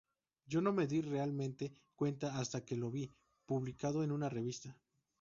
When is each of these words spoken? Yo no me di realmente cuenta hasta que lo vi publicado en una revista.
Yo 0.47 0.61
no 0.61 0.73
me 0.73 0.87
di 0.87 0.99
realmente 0.99 1.75
cuenta 1.93 2.39
hasta 2.39 2.65
que 2.65 2.75
lo 2.75 2.89
vi 2.89 3.13
publicado 3.45 4.03
en 4.03 4.11
una 4.11 4.29
revista. 4.29 4.75